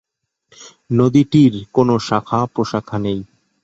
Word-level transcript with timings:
নদীটির 0.91 1.53
কোনো 1.73 1.93
শাখা-প্রশাখা 1.99 2.97
নেই। 2.99 3.19